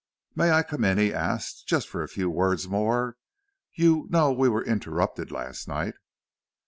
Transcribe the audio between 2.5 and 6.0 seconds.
more? You know we were interrupted last night."